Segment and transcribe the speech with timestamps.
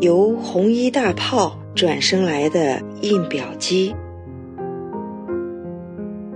[0.00, 3.94] 由红衣大炮转生来的印表机。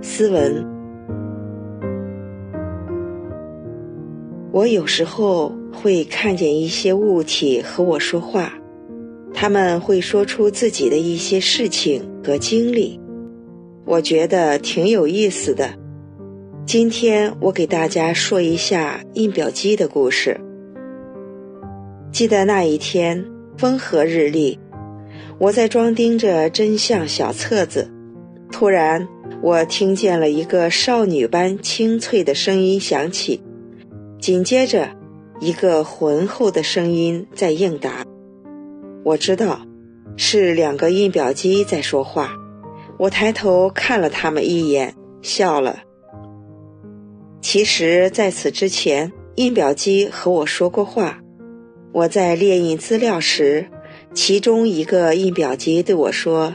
[0.03, 0.63] 斯文，
[4.51, 8.53] 我有时候会看见一些物体和我说话，
[9.33, 12.99] 他们会说出自己的一些事情和经历，
[13.83, 15.71] 我觉得挺有意思的。
[16.67, 20.39] 今天我给大家说一下印表机的故事。
[22.11, 23.25] 记得那一天
[23.57, 24.59] 风和日丽，
[25.37, 27.89] 我在装订着真相小册子，
[28.51, 29.07] 突然
[29.41, 33.41] 我听见了一个少女般清脆的声音响起，
[34.19, 34.89] 紧接着
[35.39, 38.05] 一个浑厚的声音在应答。
[39.03, 39.61] 我知道
[40.17, 42.31] 是两个印表机在说话，
[42.97, 45.79] 我抬头看了他们一眼，笑了。
[47.41, 51.19] 其实，在此之前，印表机和我说过话。
[51.95, 53.69] 我在列印资料时，
[54.13, 56.53] 其中一个印表机对我说：“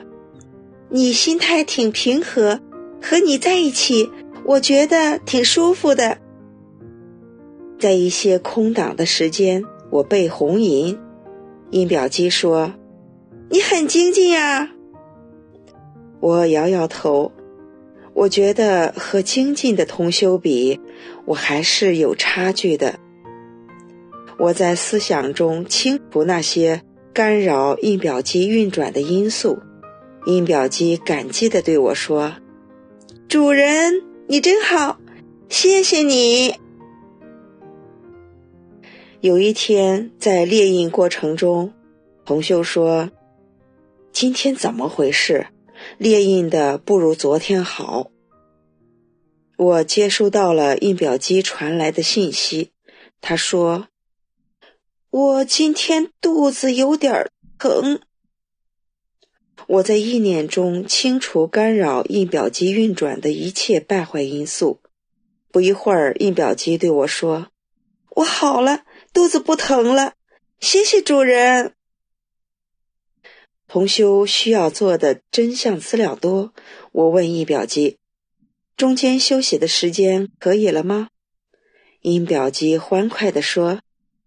[0.91, 2.61] 你心态挺平和，
[3.01, 4.11] 和你在一起，
[4.45, 6.19] 我觉得挺舒服的。”
[7.81, 10.99] 在一些空档的时间，我背红银，
[11.71, 12.75] 印表机说
[13.49, 14.73] ：“你很精进呀。”
[16.21, 17.33] 我摇摇头，
[18.13, 20.79] 我觉得和精进的同修比，
[21.25, 23.01] 我还是有差距的。
[24.41, 26.81] 我在思想中清除那些
[27.13, 29.59] 干扰印表机运转的因素。
[30.25, 32.33] 印表机感激地对我说
[33.29, 34.99] ：“主人，你真好，
[35.51, 36.55] 谢谢你。”
[39.21, 41.75] 有一天在列印过程中，
[42.25, 43.11] 红秀说
[44.11, 45.49] ：“今天怎么回事？
[45.99, 48.11] 列印的不如昨天好。”
[49.59, 52.71] 我接收到了印表机传来的信息，
[53.21, 53.90] 他说。
[55.13, 57.29] 我今天肚子有点
[57.59, 58.01] 疼。
[59.67, 64.81] 我在意念中清除干扰印表机运转的一切败坏因素。
[65.51, 67.49] 不一会儿，印表机对我说
[68.19, 70.15] ：“我好了，肚子不疼了，
[70.61, 71.75] 谢谢主人。”
[73.67, 76.55] 同修需要做的真相资料多，
[76.93, 77.99] 我问印表机
[78.77, 81.09] ：“中间休息的时间可以了吗？”
[82.03, 83.81] 印表机欢快地说。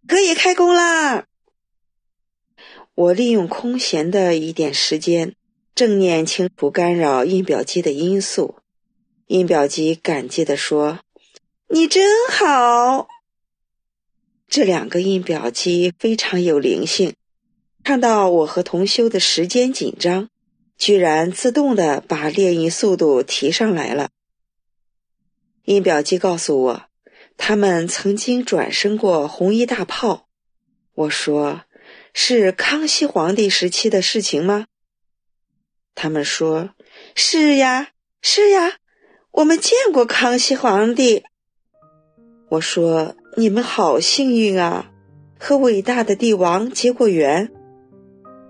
[0.08, 1.26] 可以开工啦！
[2.96, 5.36] 我利用空闲的一点时间，
[5.74, 8.58] 正念清除干扰印表机的因素。
[9.28, 11.00] 印表机感激地说
[11.70, 13.08] ：“你真好。”
[14.48, 17.16] 这两个印表机非常有灵性，
[17.84, 20.30] 看到我和同修的时间紧张，
[20.78, 24.10] 居然自动的把列印速度提上来了。
[25.64, 26.84] 印表机告诉我。
[27.38, 30.28] 他们曾经转生过红衣大炮，
[30.94, 31.62] 我说
[32.14, 34.66] 是康熙皇帝时期的事情吗？
[35.96, 36.70] 他们说
[37.16, 37.90] 是呀，
[38.22, 38.78] 是呀，
[39.32, 41.24] 我们见过康熙皇帝。
[42.50, 44.92] 我说你们好幸运啊，
[45.40, 47.52] 和伟大的帝王结过缘。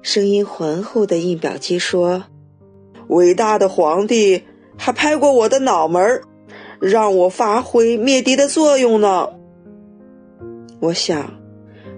[0.01, 2.25] 声音浑厚的印表机说，
[3.07, 4.43] 伟大的皇帝
[4.77, 6.23] 还拍过我的脑门儿。
[6.83, 9.29] 让我发挥灭敌的作用呢。
[10.81, 11.39] 我想，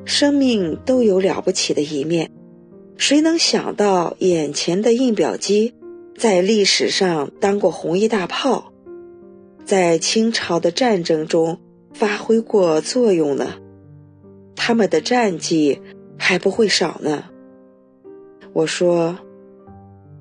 [0.06, 2.30] 生命都有了不起的一面，
[2.96, 5.74] 谁能想到眼前的印表机
[6.16, 8.72] 在历史上当过红衣大炮，
[9.66, 11.60] 在清朝的战争中
[11.92, 13.56] 发挥过作用呢？
[14.56, 15.82] 他们的战绩
[16.16, 17.24] 还不会少呢。
[18.54, 19.18] 我说，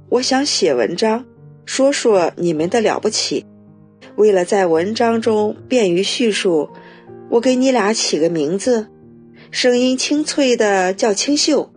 [0.09, 1.27] 我想写文章，
[1.67, 3.45] 说说你们的了不起。
[4.17, 6.71] 为了在文章中便于叙述，
[7.31, 8.87] 我给你俩起个名字：
[9.51, 11.73] 声音清脆的叫清秀，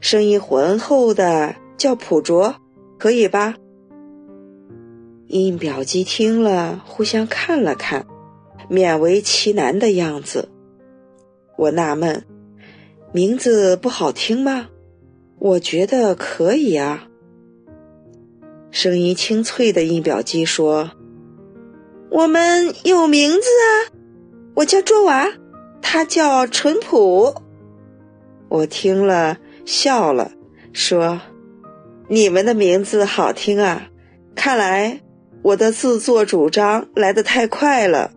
[0.00, 2.56] 声音浑厚的叫朴拙，
[2.98, 3.56] 可以吧？
[5.28, 8.06] 印表机听了，互相看了看，
[8.70, 10.48] 勉为其难的样子。
[11.56, 12.24] 我纳闷，
[13.12, 14.68] 名字不好听吗？
[15.38, 17.08] 我觉得可以啊。
[18.70, 20.90] 声音清脆的印表机说。
[22.10, 23.92] 我们有名字啊，
[24.54, 25.28] 我叫卓娃，
[25.82, 27.42] 他叫淳朴。
[28.48, 30.30] 我听了笑了，
[30.72, 31.20] 说
[32.08, 33.88] ：“你们的名字好听啊，
[34.36, 35.00] 看来
[35.42, 38.12] 我的自作主张来得太快了。”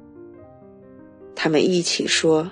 [1.36, 2.51] 他们一起说：“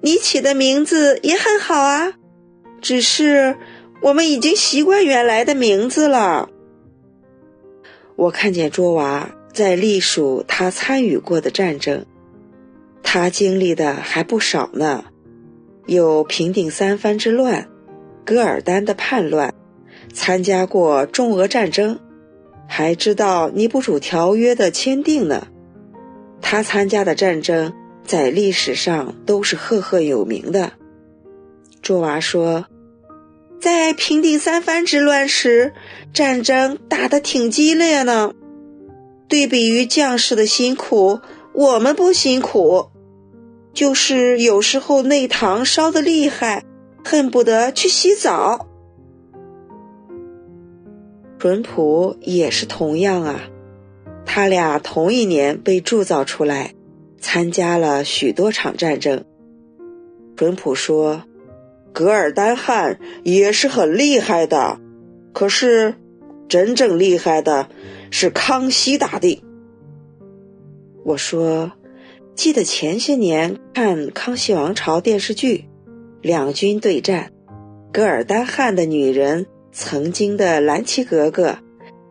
[0.00, 2.14] 你起的名字也很好啊，
[2.80, 3.58] 只是
[4.00, 6.48] 我们已经习惯原来的名字了。”
[8.16, 9.30] 我看见卓娃。
[9.52, 12.06] 在隶属他参与过的战争，
[13.02, 15.04] 他经历的还不少呢，
[15.86, 17.68] 有平定三藩之乱、
[18.24, 19.52] 噶尔丹的叛乱，
[20.12, 21.98] 参加过中俄战争，
[22.66, 25.48] 还知道尼布楚条约的签订呢。
[26.40, 27.72] 他参加的战争
[28.04, 30.72] 在历史上都是赫赫有名的。
[31.82, 32.66] 卓娃说，
[33.60, 35.74] 在平定三藩之乱时，
[36.12, 38.32] 战争打得挺激烈呢。
[39.32, 41.20] 对比于将士的辛苦，
[41.54, 42.90] 我们不辛苦，
[43.72, 46.64] 就是有时候内堂烧得厉害，
[47.02, 48.68] 恨不得去洗澡。
[51.38, 53.40] 淳朴也是同样啊，
[54.26, 56.74] 他俩同一年被铸造出来，
[57.18, 59.24] 参加了许多场战争。
[60.36, 61.22] 淳朴说
[61.94, 64.78] ：“噶尔丹汗也是很厉害的，
[65.32, 65.94] 可是
[66.50, 67.70] 真正厉害的。”
[68.14, 69.42] 是康熙大帝。
[71.02, 71.72] 我说，
[72.34, 75.64] 记得前些年看《康熙王朝》电视剧，
[76.20, 77.32] 两军对战，
[77.90, 81.56] 噶尔丹汗的女人曾经的蓝旗格格，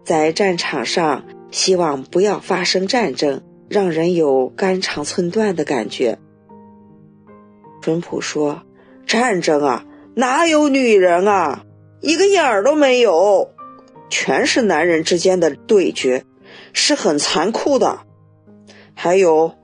[0.04, 6.18] 在战场上希望不要发生战争，让人有肝肠寸断的感觉。
[7.80, 8.64] 淳朴说
[9.06, 11.64] ：“战争啊，哪有女人啊，
[12.02, 13.52] 一个影儿都没有。”
[14.12, 16.26] 全是男人之间的对决，
[16.74, 18.02] 是很残酷的。
[18.94, 19.56] 还有，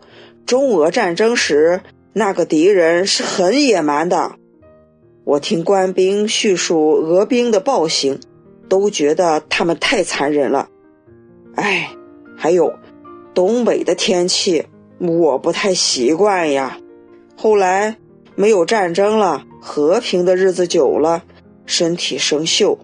[0.48, 1.82] 中俄战争时，
[2.14, 4.36] 那个敌人是很野蛮的。
[5.26, 8.20] 我听官兵叙述俄兵的暴行，
[8.70, 10.70] 都觉得他们太残忍了。
[11.56, 11.92] 哎，
[12.38, 12.74] 还有，
[13.34, 14.66] 东北的天气
[14.98, 16.80] 我不太习惯呀。
[17.36, 17.98] 后来
[18.36, 21.24] 没有战争了，和平的日子久了，
[21.66, 22.78] 身体生锈。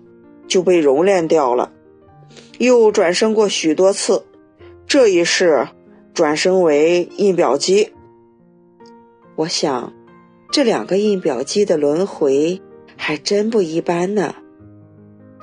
[0.48, 1.72] 就被熔炼掉了，
[2.58, 4.26] 又转生过许多次，
[4.86, 5.68] 这一世
[6.14, 7.92] 转生为印表机。
[9.36, 9.94] 我想，
[10.52, 12.62] 这两个印表机的轮回
[12.96, 14.36] 还真不一般呢。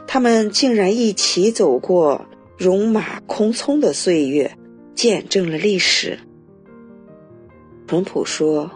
[0.06, 2.26] 他们竟然一起走过
[2.56, 4.56] 戎马空匆的岁月，
[4.94, 6.18] 见证了历史。
[7.86, 8.70] 淳朴说：“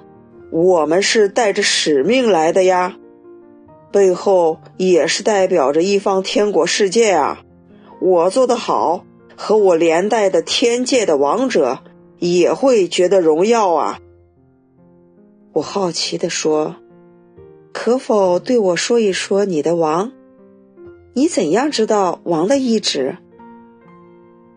[0.50, 2.96] 我们是带着使命来的呀。”
[3.94, 7.44] 背后也是代表着一方天国世界啊！
[8.00, 9.04] 我做得好，
[9.36, 11.78] 和我连带的天界的王者
[12.18, 14.00] 也会觉得荣耀啊！
[15.52, 16.74] 我好奇地说
[17.72, 20.10] ：“可否对我说一说你的王？
[21.12, 23.18] 你怎样知道王的意志？”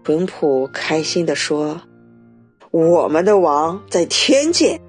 [0.03, 1.81] 淳朴开心地说
[2.71, 4.81] ：“我们的王在天界，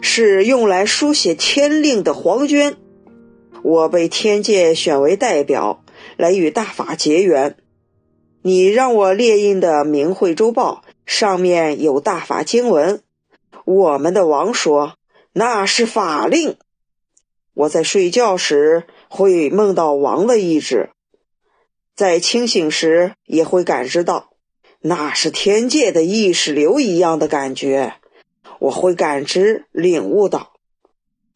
[0.00, 2.76] 是用来书写天令的黄绢。”
[3.64, 5.82] 我被天界选为代表，
[6.18, 7.56] 来与大法结缘。
[8.42, 13.02] 你让我列印的《明慧周报》上面有大法经文。
[13.64, 14.98] 我们的王说
[15.32, 16.58] 那是法令。
[17.54, 20.90] 我在睡觉时会梦到王的意志，
[21.96, 24.28] 在清醒时也会感知到，
[24.80, 27.94] 那是天界的意识流一样的感觉。
[28.58, 30.53] 我会感知、领悟到。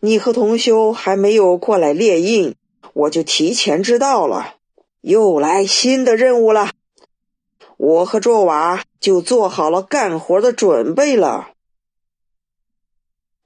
[0.00, 2.54] 你和同修还没有过来列印，
[2.92, 4.54] 我就提前知道了，
[5.00, 6.70] 又来新的任务了。
[7.76, 11.50] 我和卓娃就做好了干活的准备了。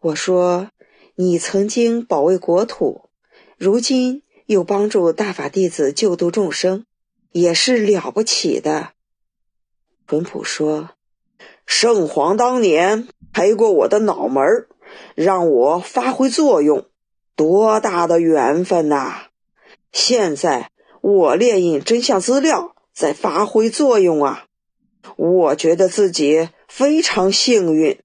[0.01, 0.69] 我说，
[1.15, 3.09] 你曾经保卫国土，
[3.57, 6.85] 如今又帮助大法弟子救度众生，
[7.31, 8.91] 也是了不起的。
[10.07, 10.91] 淳朴说，
[11.65, 14.69] 圣皇当年拍过我的脑门儿。
[15.15, 16.87] 让我发挥作用，
[17.37, 19.27] 多大的缘分呐！
[19.93, 20.71] 现在
[21.01, 24.47] 我列印真相资料，在发挥作用啊！
[25.17, 27.99] 我觉得自己非常幸运，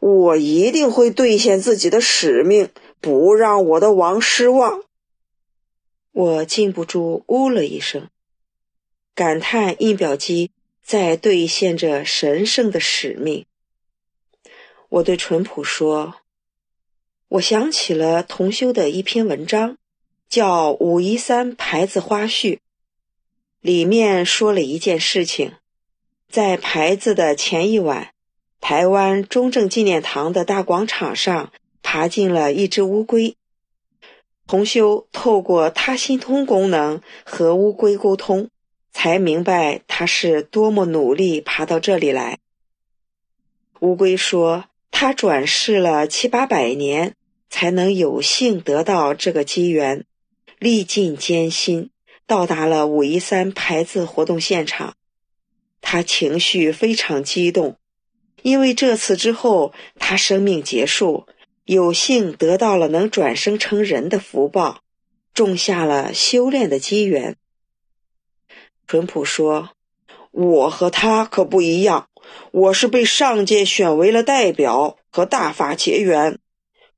[0.00, 4.82] 我一定会兑现自己的使命，不让我的王失望。
[6.12, 8.08] 我禁不住呜了一声，
[9.14, 10.50] 感叹印表机
[10.84, 13.46] 在兑现着神圣的使命。
[14.92, 16.16] 我对淳朴说
[17.28, 19.78] ：“我想起了同修的一篇文章，
[20.28, 22.56] 叫《武夷山牌子花絮》，
[23.62, 25.52] 里面说了一件事情：
[26.28, 28.12] 在牌子的前一晚，
[28.60, 31.50] 台湾中正纪念堂的大广场上
[31.82, 33.34] 爬进了一只乌龟。
[34.46, 38.50] 同修透过他心通功能和乌龟沟通，
[38.92, 42.38] 才明白他是多么努力爬到这里来。
[43.80, 44.66] 乌龟说。”
[45.02, 47.16] 他转世了七八百年，
[47.50, 50.06] 才能有幸得到这个机缘，
[50.60, 51.90] 历尽艰辛，
[52.24, 54.94] 到达了武夷山排字活动现场。
[55.80, 57.78] 他情绪非常激动，
[58.42, 61.26] 因为这次之后，他生命结束，
[61.64, 64.82] 有幸得到了能转生成人的福报，
[65.34, 67.34] 种下了修炼的机缘。
[68.86, 69.70] 淳朴说
[70.30, 72.06] ：“我和他可不一样，
[72.50, 76.38] 我是被上界选为了代表和大法结缘，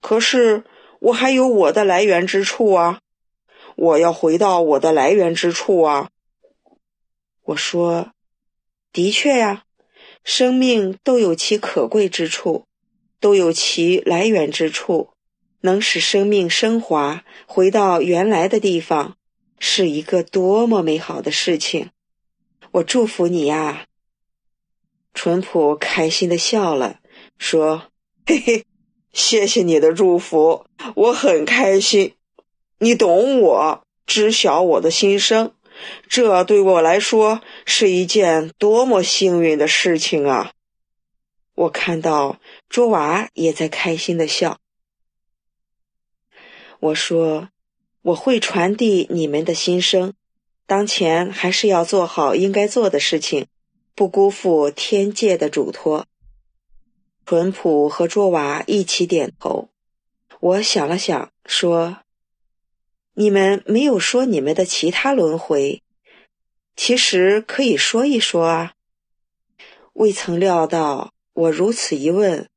[0.00, 0.64] 可是
[1.00, 3.00] 我还有我的来源之处啊！
[3.76, 6.10] 我要回到我的来源之处啊！”
[7.46, 8.12] 我说
[8.92, 9.64] ：“的确呀，
[10.22, 12.66] 生命都有其可贵之处，
[13.20, 15.10] 都有其来源之处。”
[15.64, 19.16] 能使生命升华，回到原来的地方，
[19.58, 21.88] 是一个多么美好的事情！
[22.72, 23.86] 我祝福你呀。
[25.14, 26.98] 淳朴开心的笑了，
[27.38, 27.84] 说
[28.26, 28.64] ：“嘿嘿，
[29.12, 30.66] 谢谢你的祝福，
[30.96, 32.14] 我很开心。
[32.78, 35.54] 你懂我，知晓我的心声，
[36.08, 40.52] 这对我来说是一件多么幸运的事情啊！”
[41.54, 44.58] 我看到卓娃也在开心的笑。
[46.80, 47.48] 我说
[48.02, 50.14] ：“我会传递你们的心声，
[50.66, 53.46] 当前还是要做好应该做的事情，
[53.94, 56.06] 不辜负天界的嘱托。”
[57.26, 59.70] 淳朴和卓娃一起点头。
[60.40, 61.98] 我想了想，说
[63.14, 65.82] ：“你们没有说你们的其他轮回，
[66.76, 68.74] 其实可以说一说啊。”
[69.94, 72.48] 未曾料到我如此一问。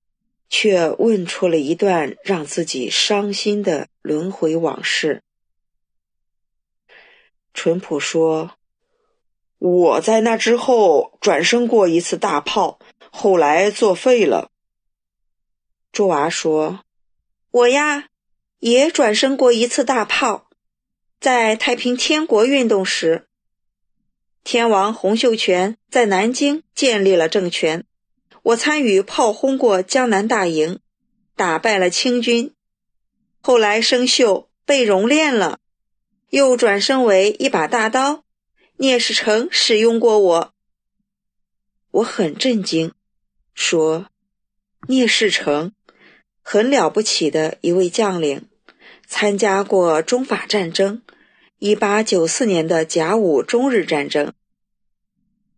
[0.50, 5.22] 却问出了一段让自己伤心的轮回往事。
[7.54, 8.57] 淳朴说
[9.58, 12.80] ：“我在那之后转生过一次大炮，
[13.12, 14.52] 后来作废了。”
[15.92, 16.82] 卓娃说
[17.52, 18.10] ：“我呀，
[18.60, 20.50] 也转生过一次大炮，
[21.20, 23.28] 在太平天国运动时，
[24.44, 27.84] 天王洪秀全在南京建立了政权。”
[28.44, 30.80] 我参与炮轰过江南大营，
[31.36, 32.54] 打败了清军。
[33.42, 35.60] 后来生锈被熔炼了，
[36.30, 38.24] 又转生为一把大刀。
[38.80, 40.54] 聂士成使用过我，
[41.90, 42.94] 我很震惊，
[43.56, 44.06] 说
[44.88, 45.74] ：“聂士成
[46.44, 48.48] 很了不起的一位将领，
[49.08, 51.02] 参加过中法战争，
[51.58, 54.32] 一八九四年的甲午中日战争。”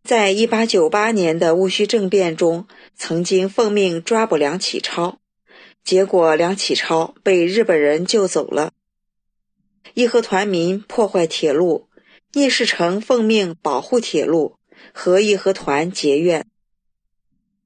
[0.01, 5.19] 在一八九八年的戊戌政变中，曾经奉命抓捕梁启超，
[5.83, 8.71] 结果梁启超被日本人救走了。
[9.93, 11.88] 义和团民破坏铁路，
[12.33, 14.57] 聂士成奉命保护铁路，
[14.93, 16.45] 和义和团结怨。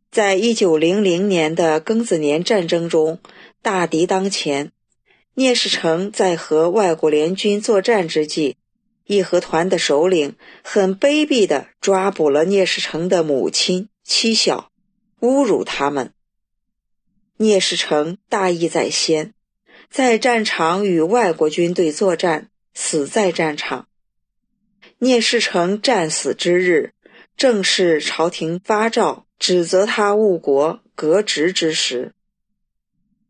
[0.09, 3.19] 在一九零零年的庚子年战争中，
[3.61, 4.71] 大敌当前，
[5.33, 8.55] 聂士成在和外国联军作战之际。
[9.05, 14.71] 义和团的首领很卑鄙地抓捕了聂士成的母亲、妻小，
[15.19, 16.13] 侮辱他们。
[17.35, 19.33] 聂士成大义在先，
[19.89, 23.87] 在战场与外国军队作战，死在战场。
[24.99, 26.93] 聂士成战死之日，
[27.35, 32.13] 正是朝廷发诏指责他误国、革职之时。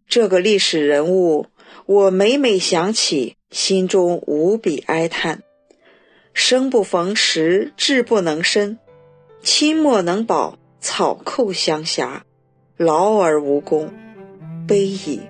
[0.07, 1.47] 这个历史人物，
[1.85, 5.41] 我每每想起，心中无比哀叹。
[6.33, 8.77] 生不逢时，志不能伸，
[9.41, 12.23] 亲莫能保，草寇相挟，
[12.77, 13.91] 劳而无功，
[14.67, 15.21] 悲矣。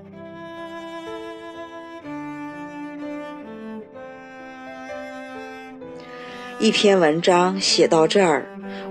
[6.63, 8.45] 一篇文章写到这儿，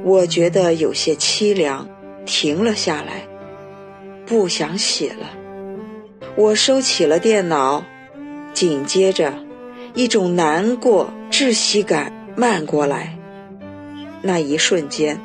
[0.04, 1.88] 我觉得有些凄凉，
[2.26, 3.26] 停了下来，
[4.26, 5.30] 不想写了。
[6.36, 7.82] 我收起了电脑，
[8.52, 9.32] 紧接着。
[9.94, 13.16] 一种难过、窒息感漫过来，
[14.20, 15.18] 那一瞬间，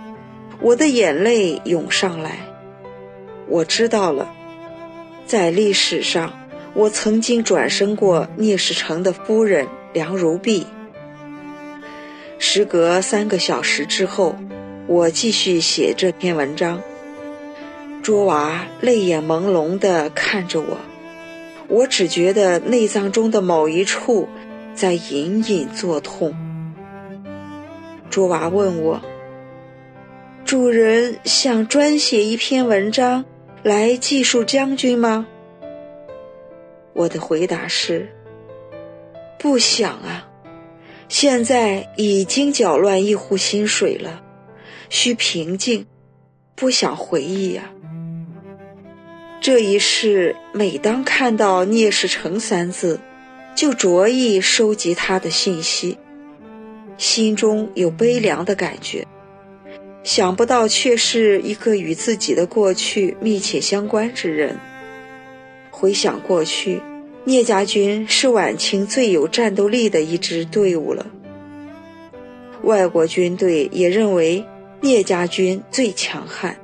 [0.62, 2.38] 我的眼泪涌上来。
[3.50, 4.32] 我知道了，
[5.26, 6.32] 在历史上，
[6.74, 10.66] 我曾经转生过聂士成的夫人梁如碧。
[12.40, 14.36] 时隔三个小时之后，
[14.88, 16.82] 我继续写这篇文章。
[18.02, 20.78] 卓娃泪眼朦胧地看着我，
[21.68, 24.28] 我只觉得内脏中的某一处。
[24.78, 26.36] 在隐隐作痛。
[28.12, 29.02] 卓娃问我
[30.46, 33.26] ：“主人想专写一篇文章
[33.64, 35.26] 来记述将军吗？”
[36.94, 38.08] 我的回答是
[39.40, 40.27] ：“不想啊，
[41.10, 44.22] 现在已经搅乱一壶心水了，
[44.90, 45.86] 需平静，
[46.56, 47.72] 不想回忆呀。
[49.40, 53.00] 这一世，每当看到聂士成三字。”
[53.58, 55.98] 就着意收集他的信息，
[57.00, 59.04] 心中有悲凉的感觉。
[60.04, 64.56] 想不到却是一个与自己的过去密切相关之人。
[65.72, 66.80] 回想过去，
[67.28, 71.06] 聂家军是晚清最有战斗力的一支队伍了。
[72.64, 74.42] 外国军队也认为
[74.80, 76.56] 聂家军最强悍。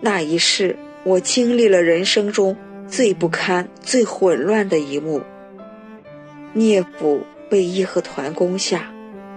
[0.00, 5.20] 那一世，我经历了人生中最不堪、最混乱的一幕。
[6.52, 8.88] 聂府被义和团攻下，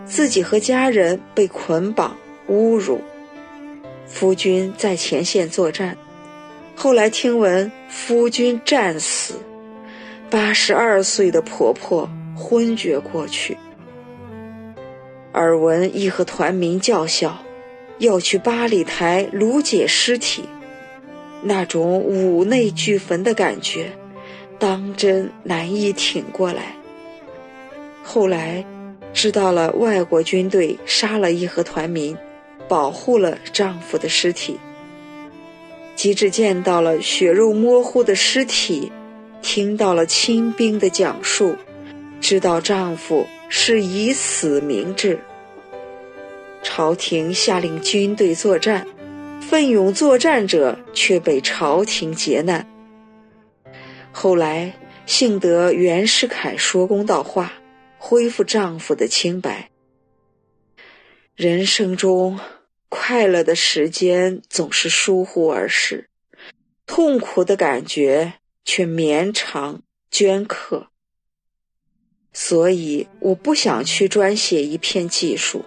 [0.06, 2.16] 自己和家人被捆绑、
[2.50, 3.02] 侮辱。
[4.06, 5.98] 夫君在前线作战，
[6.76, 9.34] 后来听闻夫君战死。
[10.34, 13.56] 八十二岁的婆婆昏厥过去，
[15.36, 17.38] 耳闻义和团民叫嚣，
[18.00, 20.46] 要去八里台掳解尸体，
[21.44, 23.92] 那种五内俱焚的感觉，
[24.58, 26.76] 当真难以挺过来。
[28.02, 28.66] 后来
[29.14, 32.18] 知道了外国军队杀了义和团民，
[32.68, 34.60] 保护了丈夫的尸体，
[35.96, 38.92] 及至见到了血肉模糊的尸体。
[39.44, 41.56] 听到了清兵的讲述，
[42.20, 45.20] 知道丈夫是以死明志。
[46.64, 48.88] 朝廷下令军队作战，
[49.42, 52.66] 奋勇作战者却被朝廷劫难。
[54.14, 54.74] 后来
[55.06, 57.52] 幸得袁世凯说公道话，
[57.98, 59.70] 恢复丈夫的清白。
[61.36, 62.40] 人生中
[62.88, 66.10] 快乐的时间总是疏忽而逝，
[66.86, 68.36] 痛苦的感觉。
[68.66, 70.88] 却绵长镌刻，
[72.32, 75.64] 所以我不想去专写一篇记述。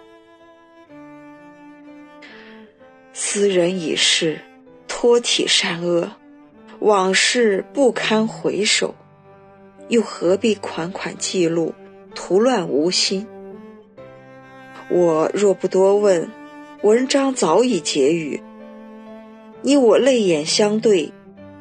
[3.13, 4.41] 斯人已逝，
[4.89, 6.11] 托体善恶，
[6.81, 8.95] 往事不堪回首，
[9.89, 11.75] 又何必款款记录，
[12.15, 13.27] 徒乱无心？
[14.91, 16.31] 我若不多问，
[16.83, 18.43] 文章早已结语。
[19.63, 21.13] 你我泪眼相对。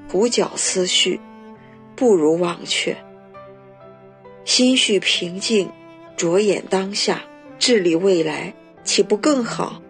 [0.08, 1.20] 胡搅思绪，
[1.96, 2.96] 不如忘却。
[4.46, 5.70] 心绪平静，
[6.16, 7.24] 着眼当下，
[7.58, 9.82] 治理未来，岂不更好？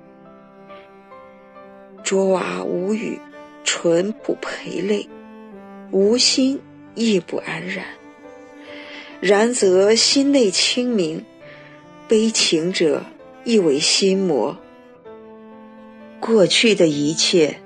[2.03, 3.19] 卓娃无语，
[3.63, 5.09] 唇不陪泪，
[5.91, 6.61] 无心
[6.95, 7.85] 亦不安然。
[9.19, 11.25] 然则心内清明，
[12.07, 13.03] 悲情者
[13.43, 14.57] 亦为心魔。
[16.19, 17.59] 过去的一切。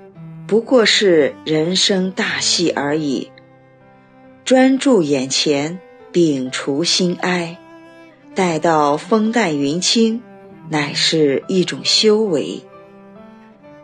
[0.50, 3.30] 不过是人生大戏而已。
[4.44, 5.78] 专注眼前，
[6.12, 7.56] 摒除心哀，
[8.34, 10.20] 待到风淡云轻，
[10.68, 12.62] 乃是一种修为。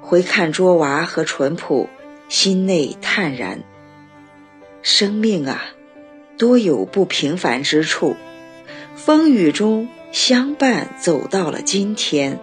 [0.01, 1.89] 回看卓娃和淳朴，
[2.29, 3.63] 心内坦然。
[4.83, 5.67] 生命啊，
[6.37, 8.17] 多有不平凡之处，
[8.97, 12.41] 风雨中相伴走到了今天。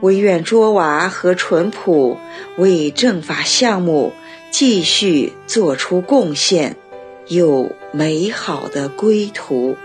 [0.00, 2.16] 惟愿卓娃和淳朴
[2.56, 4.12] 为政法项目
[4.50, 6.76] 继续做出贡献，
[7.26, 9.76] 有美好的归途。